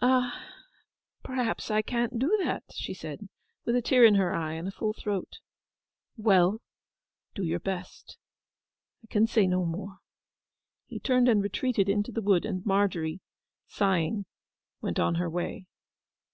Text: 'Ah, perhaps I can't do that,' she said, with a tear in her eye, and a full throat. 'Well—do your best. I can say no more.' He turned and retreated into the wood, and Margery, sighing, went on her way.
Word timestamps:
'Ah, 0.00 0.42
perhaps 1.22 1.70
I 1.70 1.82
can't 1.82 2.18
do 2.18 2.34
that,' 2.42 2.64
she 2.72 2.94
said, 2.94 3.28
with 3.66 3.76
a 3.76 3.82
tear 3.82 4.06
in 4.06 4.14
her 4.14 4.34
eye, 4.34 4.54
and 4.54 4.66
a 4.66 4.70
full 4.70 4.94
throat. 4.94 5.36
'Well—do 6.16 7.42
your 7.44 7.60
best. 7.60 8.16
I 9.04 9.06
can 9.08 9.26
say 9.26 9.46
no 9.46 9.66
more.' 9.66 9.98
He 10.86 10.98
turned 10.98 11.28
and 11.28 11.42
retreated 11.42 11.90
into 11.90 12.10
the 12.10 12.22
wood, 12.22 12.46
and 12.46 12.64
Margery, 12.64 13.20
sighing, 13.66 14.24
went 14.80 14.98
on 14.98 15.16
her 15.16 15.28
way. 15.28 15.66